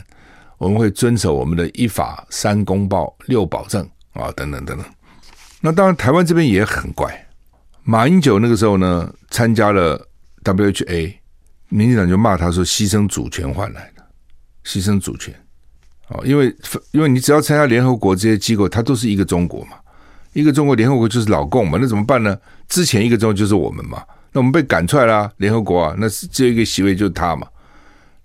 [0.58, 4.86] 我们会遵守我们的一法三公报六保证啊，等等等等。
[5.60, 7.26] 那当然，台湾这边也很怪，
[7.82, 10.06] 马英九那个时候呢参加了
[10.44, 11.17] WHA。
[11.68, 14.02] 民进党就骂他说：“牺牲主权换来的，
[14.64, 15.34] 牺牲主权，
[16.08, 16.54] 哦，因为
[16.92, 19.76] 因为你只要参加联合国这些机构，它都是一个中国嘛，
[20.32, 22.36] 一个中国，联合国就是老共嘛，那怎么办呢？
[22.68, 24.02] 之前一个中国就是我们嘛，
[24.32, 27.46] 那我们被赶出来了，联合国啊，那是只有一个席位就是他嘛，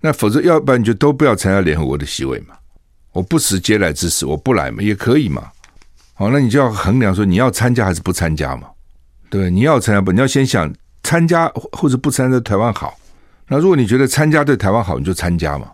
[0.00, 2.54] 那否则要不然你就都不要参加联合国的席位嘛，
[3.12, 5.50] 我不食嗟来之食，我不来嘛，也可以嘛，
[6.14, 8.68] 好，那你就要衡量说你要参加还是不参加嘛，
[9.28, 10.10] 对，你要参加不？
[10.10, 12.96] 你要先想参加或者不参加台湾好。”
[13.48, 15.66] 那如果你觉得参加对台湾好，你就参加嘛；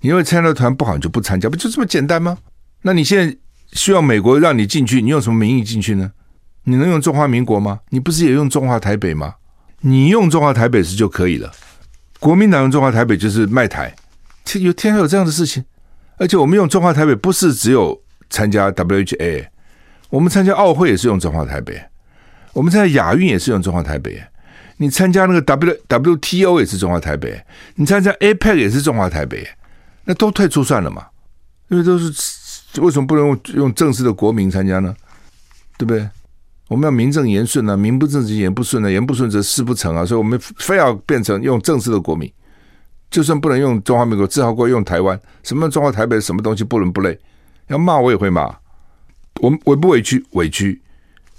[0.00, 2.38] 你认为参加团不好，你就不参加，不就这么简单吗？
[2.82, 3.36] 那你现在
[3.72, 6.12] 需要美国让你进去，你用什么名义进去呢？
[6.64, 7.80] 你能用中华民国吗？
[7.90, 9.34] 你不是也用中华台北吗？
[9.80, 11.52] 你用中华台北是就可以了。
[12.18, 13.94] 国民党用中华台北就是卖台，
[14.44, 15.64] 天有天还有这样的事情。
[16.18, 19.46] 而且我们用中华台北不是只有参加 WHA，
[20.10, 21.82] 我们参加奥会也是用中华台北，
[22.52, 24.22] 我们参加亚运也是用中华台北。
[24.82, 27.38] 你参加那个 W WTO 也是中华台北，
[27.74, 29.46] 你参加 APEC 也是中华台北，
[30.04, 31.06] 那都退出算了嘛？
[31.68, 32.10] 因为都是
[32.80, 34.96] 为什么不能用用正式的国名参加呢？
[35.76, 36.08] 对不对？
[36.68, 42.32] 我们要名正言顺啊，名不正则言不顺啊，言不顺则事不成啊，所以我们非要变成用正式的国名，
[43.10, 45.20] 就算不能用中华民国，至少过用台湾。
[45.42, 47.18] 什么中华台北什么东西不伦不类？
[47.66, 48.56] 要骂我也会骂，
[49.42, 50.24] 我委不委屈？
[50.30, 50.80] 委屈。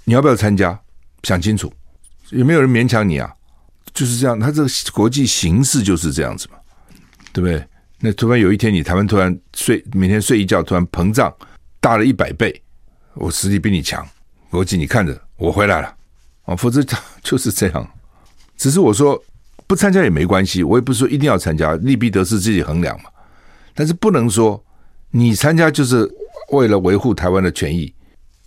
[0.04, 0.78] 你要不要参加？
[1.24, 1.72] 想清楚。
[2.32, 3.30] 有没有人勉强你啊？
[3.94, 6.56] 就是这样，他这个国际形势就是这样子嘛，
[7.30, 7.62] 对不对？
[8.00, 11.32] 那突然有一天，你台湾突然睡，每天睡一觉，突然膨胀
[11.78, 12.62] 大了一百倍，
[13.14, 14.06] 我实力比你强，
[14.50, 15.94] 国际你看着，我回来了
[16.46, 16.82] 啊，否则
[17.22, 17.90] 就是这样。
[18.56, 19.22] 只是我说
[19.66, 23.10] 不参加也没关系，我也不是说一定要参加，利弊得失自己衡量嘛。
[23.74, 24.62] 但是不能说
[25.10, 26.10] 你参加就是
[26.50, 27.92] 为了维护台湾的权益，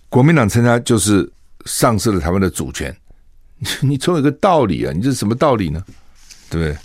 [0.10, 1.32] 国民党参加就是
[1.66, 2.96] 丧失了台湾的主权。
[3.82, 4.92] 你总有个道理啊！
[4.94, 5.84] 你这是什么道理呢？
[6.50, 6.78] 对不对？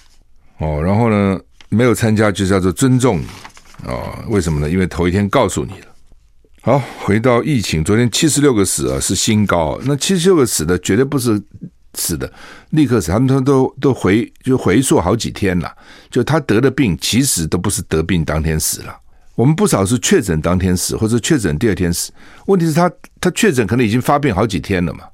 [0.58, 1.38] 哦，然后呢，
[1.68, 3.26] 没有参加就叫做尊重你
[3.86, 4.18] 哦。
[4.28, 4.68] 为什么呢？
[4.68, 5.86] 因为头一天告诉你了。
[6.62, 9.80] 好，回到疫情，昨天七十六个死啊，是新高。
[9.84, 11.40] 那七十六个死的绝对不是
[11.94, 12.30] 死的，
[12.70, 15.74] 立刻死，他们都都都回就回溯好几天了。
[16.10, 18.94] 就他得的病，其实都不是得病当天死了。
[19.34, 22.12] 我们不少是确诊当天死，或者确诊第二天死。
[22.44, 25.04] 问题是他他确诊可能已经发病好几天了嘛。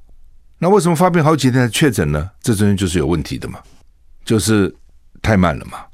[0.59, 2.29] 那为什么发病好几天确诊呢？
[2.41, 3.59] 这中间就是有问题的嘛，
[4.25, 4.75] 就是
[5.21, 5.85] 太慢了嘛，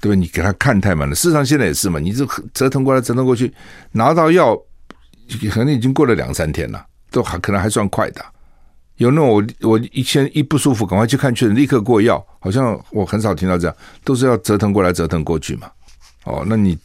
[0.00, 0.14] 对吧？
[0.14, 1.14] 你给他看太慢了。
[1.14, 3.52] 事实上现在也是嘛，你这折腾过来折腾过去，
[3.90, 4.56] 拿到药
[5.50, 8.24] 可能已经过了两三天了，都还可能还算快的。
[8.98, 15.68] 有那种我我一先一不舒服，赶快去看确诊，立刻过药，好像我很少听到这样，都是要折腾过来折腾过去嘛。
[16.22, 16.78] 哦，那你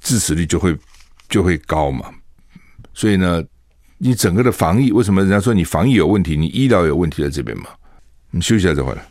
[0.00, 0.74] 致死率就会
[1.28, 2.06] 就会高嘛。
[2.94, 3.44] 所以呢。
[3.98, 7.66] 你整个的防疫，为什么人家说你防疫有问题，你医疗有问题在这边嘛？
[8.30, 9.04] 你休息一下再回来。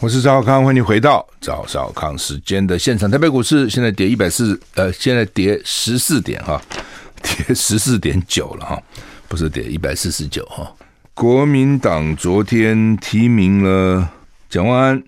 [0.00, 3.10] 我是赵少康，欢迎回到赵少康时间的现场。
[3.10, 6.60] 台北股市现在跌一百四，呃，现在跌十四点哈，
[7.22, 8.82] 跌十四点九了哈，
[9.28, 10.72] 不是跌一百四十九哈。
[11.14, 14.08] 国民党昨天提名了
[14.48, 15.02] 蒋万安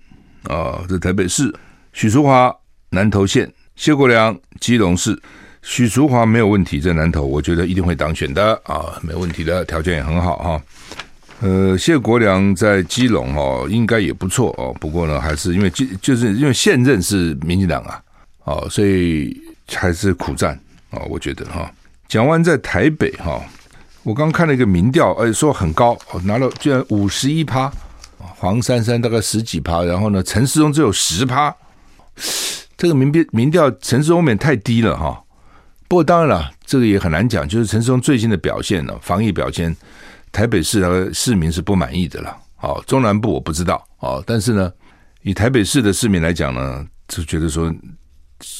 [0.44, 1.50] 啊，在台北市；
[1.92, 2.54] 许淑华
[2.90, 5.20] 南投县；谢国良基隆市。
[5.62, 10.62] 许淑华没有问题，在南投，我觉得一定会当选的啊，没问题的，条件也很好哈。
[11.38, 14.74] 呃，谢国良在基隆哦，应该也不错哦。
[14.80, 18.02] 不过呢，还是因为就就是因为现任是民进党啊，
[18.42, 20.58] 哦，所以还是苦战
[20.90, 21.70] 啊，我觉得哈。
[22.08, 23.40] 蒋万在台北哈，
[24.02, 27.72] 我刚看了一个民调，哎，说很高，拿了居然五十一趴，
[28.18, 31.54] 黄珊珊大概十几趴，然后呢，陈时中只有十趴，
[32.82, 35.22] 这个民调民调陈时中免太低了哈。
[35.86, 37.48] 不过当然了，这个也很难讲。
[37.48, 39.72] 就是陈时中最近的表现呢，防疫表现，
[40.32, 42.36] 台北市的市民是不满意的了。
[42.56, 43.86] 好，中南部我不知道。
[44.00, 44.72] 哦，但是呢，
[45.22, 47.72] 以台北市的市民来讲呢，就觉得说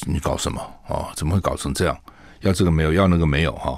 [0.07, 1.11] 你搞什么啊？
[1.17, 1.99] 怎么会搞成这样？
[2.43, 3.77] 要这个没有，要那个没有哈？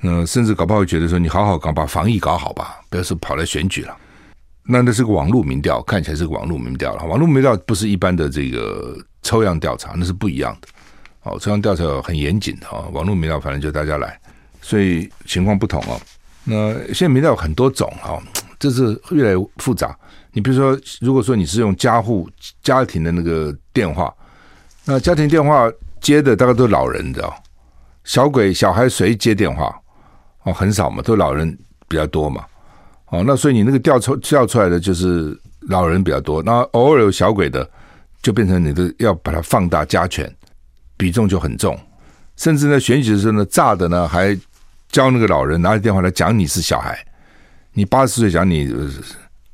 [0.00, 3.96] 那甚至搞不好会觉得说，你好好搞，把防疫搞好吧，不要说跑来选举了。
[4.64, 7.04] 那那是个网络民调，看起来是个网络民调了。
[7.04, 10.68] 网络民调不是一般的这个抽样调查，那是不一样的。
[11.24, 14.16] 哦，抽样调查很严谨的啊，网络民调反正就大家来，
[14.62, 16.00] 所以情况不同哦。
[16.44, 18.14] 那现在民调有很多种啊，
[18.56, 19.98] 这是越来越复杂。
[20.30, 22.30] 你比如说，如果说你是用家户
[22.62, 24.14] 家庭的那个电话，
[24.84, 25.68] 那家庭电话
[26.00, 27.34] 接的大概都是老人，你知道？
[28.04, 29.74] 小鬼小孩谁接电话？
[30.44, 31.58] 哦，很少嘛，都老人
[31.88, 32.44] 比较多嘛。
[33.06, 37.68] 哦，那所以你那个调出调出来的就是老人比较多，那偶尔有小鬼的，
[38.26, 40.28] 就变成你的要把它放大加权。
[40.96, 41.78] 比重就很重，
[42.36, 44.36] 甚至呢，选举的时候呢，炸的呢，还
[44.88, 46.98] 教那个老人拿着电话来讲你是小孩，
[47.72, 48.68] 你八十岁讲你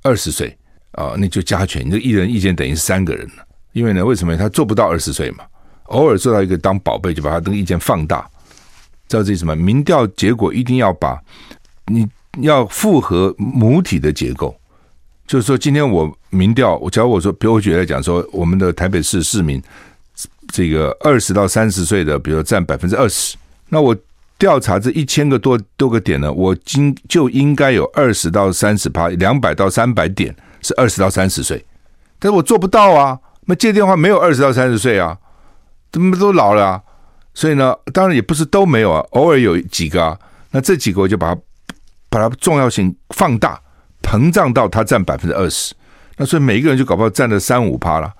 [0.02, 0.56] 二十岁
[0.92, 3.44] 啊，那就加权，你这一人意见等于三个人了。
[3.72, 5.44] 因为呢，为什么他做不到二十岁嘛？
[5.86, 8.26] 偶尔做到一个当宝贝，就把他这个意见放大，
[9.08, 9.54] 知道这是什么？
[9.54, 11.20] 民调结果一定要把
[11.86, 12.08] 你
[12.40, 14.56] 要符合母体的结构，
[15.32, 19.62] 就是说，今天我民调，我假如我说，比如我举例来讲说，我们的台北市市民。
[20.52, 23.34] 这个二十到三十岁的，比如占百分之二十，
[23.70, 23.96] 那我
[24.36, 31.64] 调查这一千个多多个点呢，我今就应该有二十到三十趴，两百到三百点是二十到三十岁，
[32.18, 35.16] 但是我做不到啊，那接电话没有二十到三十岁啊，
[35.90, 36.82] 怎么都老了啊？
[37.32, 40.18] 所以呢，当然也不是都没有啊，偶尔有几个啊，
[40.50, 41.40] 那这几个我就把它
[42.10, 43.58] 把它重要性放大，
[44.12, 45.72] 膨胀到它占百分之二十，
[46.18, 48.12] 那所以每一个人就搞不好占了三五趴了。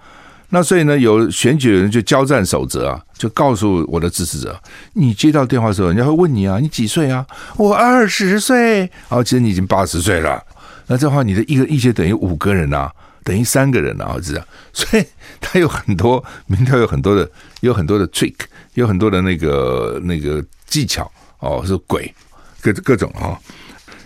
[0.48, 4.58] 那所以呢，有选举人就交战守则啊，就告诉我的支持者：
[4.94, 7.26] 你接到电话的时候，人家会问你啊，你几岁啊？
[7.58, 8.90] 我二十岁。
[9.10, 10.42] 哦，其实你已经八十岁了。
[10.86, 12.90] 那这话，你的一个意见等于五个人啊，
[13.22, 14.46] 等于三个人啊，这样。
[14.72, 15.04] 所以
[15.42, 18.36] 他有很多民调，有很多的，有很多的 trick，
[18.72, 22.14] 有很多的那个那个技巧哦，是鬼
[22.62, 23.38] 各各种啊、哦。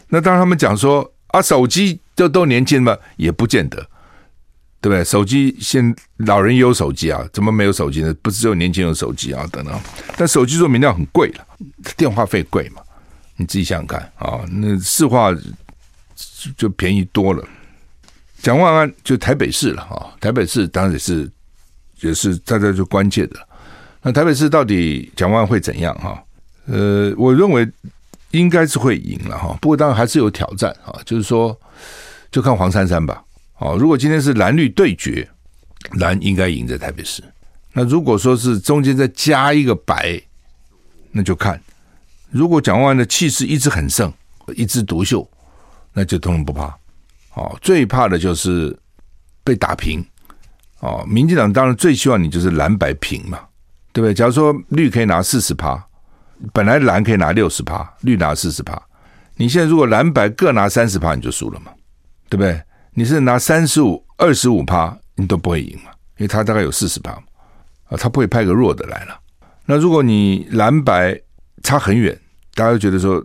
[0.08, 3.86] 那当他们讲说啊，手机就都年轻嘛，也不见得。
[4.78, 5.02] 对不对？
[5.02, 8.14] 手机现老人也有手机啊，怎么没有手机呢？
[8.22, 9.80] 不是只有年轻人有手机啊，等等。
[10.16, 11.46] 但手机做明料很贵了，
[11.96, 12.82] 电话费贵嘛？
[13.36, 15.34] 你自己想想看啊，那市话
[16.56, 17.42] 就便宜多了。
[18.42, 21.30] 蒋万安就台北市了啊，台北市当然也是
[22.00, 23.48] 也是大家就关键的。
[24.02, 26.22] 那台北市到底蒋万会怎样哈？
[26.66, 27.66] 呃，我认为
[28.36, 31.58] 应该是会赢了哈，不过当然还是有挑战啊，就是说
[32.30, 33.22] 就看黄珊珊吧。
[33.58, 35.26] 哦，如果今天是蓝绿对决，
[35.92, 37.22] 蓝应该赢在台北市。
[37.72, 40.20] 那如果说是中间再加一个白，
[41.10, 41.60] 那就看。
[42.30, 44.12] 如果蒋万的气势一直很盛，
[44.54, 45.26] 一枝独秀，
[45.94, 46.66] 那就通通不怕。
[47.34, 48.76] 哦，最怕的就是
[49.42, 50.04] 被打平。
[50.80, 53.40] 哦，民进党当然最希望你就是蓝白平嘛，
[53.92, 54.12] 对不对？
[54.12, 55.82] 假如说绿可以拿四十趴，
[56.52, 58.80] 本来蓝可以拿六十趴，绿拿四十趴，
[59.36, 61.72] 你现在如果蓝白各拿三十趴，你就输了嘛，
[62.28, 62.60] 对不对？
[62.94, 65.90] 你是拿三十五、二十五趴，你都不会赢嘛？
[66.18, 67.22] 因为他大概有四十趴嘛，
[67.88, 69.18] 啊，他不会派个弱的来了。
[69.64, 71.18] 那如果你蓝白
[71.62, 72.18] 差很远，
[72.54, 73.22] 大家都觉得说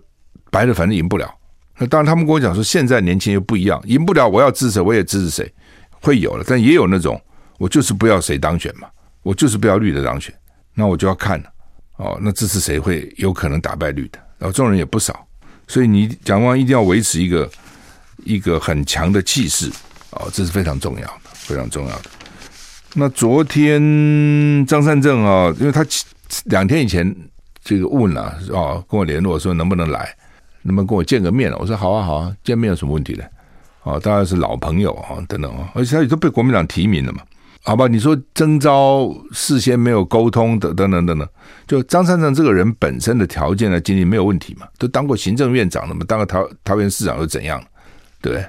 [0.50, 1.34] 白的反正赢不了。
[1.78, 5.54] 那当然，他们跟我讲说，现在年轻人又不一样，赢不了，我要支持，我也支持谁，
[6.02, 6.44] 会有了。
[6.48, 7.20] 但也有那种，
[7.58, 8.88] 我就是不要谁当选嘛，
[9.24, 10.34] 我就是不要绿的当选，
[10.74, 11.42] 那我就要看
[12.02, 14.20] 哦，那支持谁会有可能打败绿的？
[14.38, 15.26] 然后这种人也不少，
[15.68, 17.50] 所以你蒋万一定要维持一个。
[18.24, 19.68] 一个很强的气势
[20.12, 22.04] 哦，这是非常重要的，非常重要的。
[22.94, 25.84] 那昨天张善政啊，因为他
[26.46, 27.16] 两天以前
[27.64, 28.22] 这个问了
[28.54, 30.16] 啊，跟我联络说能不能来，
[30.62, 31.52] 能不能跟我见个面？
[31.58, 33.24] 我说好啊，好啊，见面有什么问题呢？
[33.82, 37.24] 哦，当然是老朋友啊，等等啊，而且他也都被国民党提名了嘛，
[37.64, 37.88] 好吧？
[37.88, 41.28] 你说征召事先没有沟通的，等等等等，
[41.68, 47.64] 就张善政这个人本身的条件呢，经历没有问题嘛，都当过行政院长了嘛，当个桃桃园市长又怎样？
[48.20, 48.44] 对，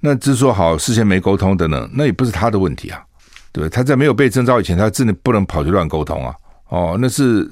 [0.00, 3.02] 那只是说好事先没沟通的呢，那也不是他的问题啊，
[3.50, 6.34] 对，他在没有被征召以前，他真的不能跑去乱沟通啊，
[6.68, 7.50] 哦，那是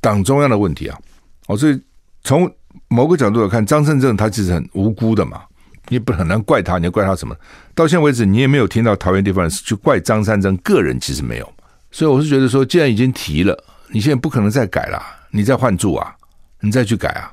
[0.00, 0.98] 党中央的问题啊，
[1.46, 1.78] 哦，所以
[2.24, 2.50] 从
[2.88, 5.42] 某个角度来看，张善政他其实很无辜的嘛，
[5.88, 7.34] 你不很难怪他，你要怪他什么？
[7.74, 11.54] 到现在为止，你也没有听到桃园地方人去怪张善政个人，其实没有，
[11.90, 13.56] 所以我是觉得说，既然已经提了，
[13.90, 16.14] 你现在不可能再改了，你再换住啊，
[16.60, 17.32] 你再去改啊，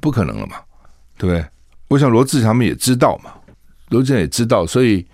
[0.00, 0.56] 不可能了嘛，
[1.16, 1.44] 对不对？
[1.88, 3.32] 我想罗志祥他们也知道嘛，
[3.90, 5.06] 罗志祥也知道，所以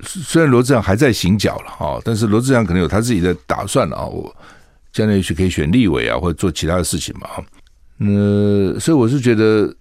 [0.00, 4.34] 虽然罗志祥还在行脚了啊，但是罗志祥可能有他自己的打算了啊，我
[4.92, 7.42] 将来也许可以选立委啊，或者做其他的事情嘛啊，
[7.98, 9.74] 呃，所以我是觉得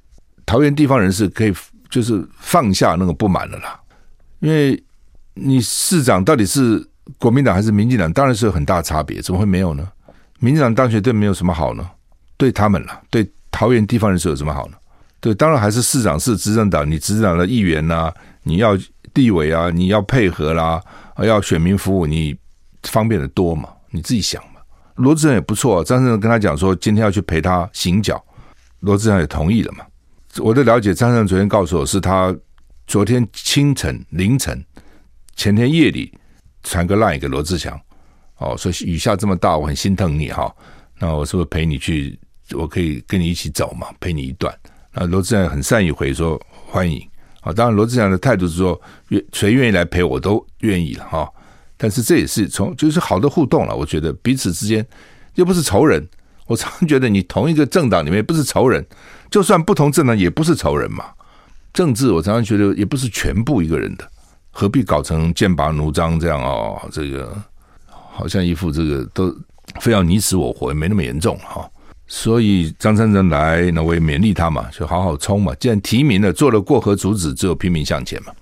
[0.45, 1.53] 桃园地方人士可以
[1.89, 3.79] 就是放下那个不满了啦，
[4.39, 4.81] 因为
[5.33, 6.87] 你市长到底是
[7.17, 9.87] 国民党还是民进党，当然是有很大差别，怎么会没有呢？
[10.39, 11.89] 民进党当选对没有什么好呢？
[12.37, 14.77] 对他们了，对桃园地方人士有什么好呢？
[15.19, 18.13] 对，当然还是市长是执政党，你执政党的议员呐、
[18.43, 18.77] 你要
[19.13, 20.81] 地位啊，你要配合啦，
[21.17, 22.37] 要选民服务，你
[22.83, 24.61] 方便的多嘛，你自己想嘛。
[24.95, 28.23] 罗志祥也不错，张善政跟他讲说，今天要去陪他行脚，
[28.81, 29.83] 罗志祥也同意了嘛。
[30.37, 32.35] 我的了解，张善昨天告诉我是他
[32.85, 34.63] 昨天清晨凌晨，
[35.35, 36.13] 前天夜里
[36.63, 37.79] 传个 line 给罗志祥，
[38.37, 40.55] 哦，说雨下这么大，我很心疼你哈，
[40.99, 42.17] 那我是不是陪你去？
[42.53, 44.55] 我可以跟你一起走嘛，陪你一段。
[44.91, 46.99] 那，罗志祥很善意回说欢迎
[47.41, 51.29] 啊，当然罗志祥的态度是说，愿谁愿意来陪我都愿意了哈。
[51.77, 54.85] 但是这也是从就是好的互动了，我觉得彼此之间
[55.35, 56.07] 又不是仇人。
[56.47, 58.83] 我常觉得你同一个政党里面不是仇人，
[59.29, 61.05] 就算不同政党也不是仇人嘛。
[61.71, 64.09] 政治我常常觉得也不是全部一个人的，
[64.51, 66.81] 何必搞成剑拔弩张这样哦？
[66.91, 67.31] 这个
[67.85, 69.35] 好像一副这个都
[69.79, 71.69] 非要你死我活，没那么严重哈。
[72.07, 75.53] 所以张善政来，那我也勉励他嘛，就好好冲嘛。
[75.59, 78.33] 既然提名了，做了过河卒子，只有拼命向前嘛。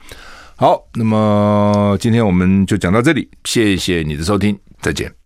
[0.55, 5.17] 好，那么今天我们就讲到这里，谢谢你的收听，再见。